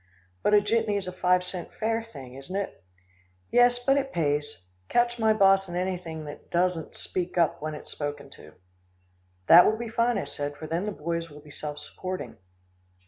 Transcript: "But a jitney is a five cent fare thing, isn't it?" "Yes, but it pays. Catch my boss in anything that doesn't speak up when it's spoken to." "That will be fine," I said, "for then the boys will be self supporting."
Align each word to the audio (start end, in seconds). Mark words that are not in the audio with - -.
"But 0.41 0.55
a 0.55 0.61
jitney 0.61 0.97
is 0.97 1.05
a 1.07 1.11
five 1.11 1.43
cent 1.43 1.71
fare 1.75 2.01
thing, 2.03 2.33
isn't 2.33 2.55
it?" 2.55 2.83
"Yes, 3.51 3.77
but 3.85 3.97
it 3.97 4.11
pays. 4.11 4.63
Catch 4.89 5.19
my 5.19 5.31
boss 5.31 5.69
in 5.69 5.75
anything 5.75 6.25
that 6.25 6.49
doesn't 6.49 6.97
speak 6.97 7.37
up 7.37 7.61
when 7.61 7.75
it's 7.75 7.91
spoken 7.91 8.31
to." 8.31 8.53
"That 9.45 9.67
will 9.67 9.77
be 9.77 9.89
fine," 9.89 10.17
I 10.17 10.23
said, 10.25 10.57
"for 10.57 10.65
then 10.65 10.85
the 10.87 10.91
boys 10.91 11.29
will 11.29 11.41
be 11.41 11.51
self 11.51 11.77
supporting." 11.77 12.37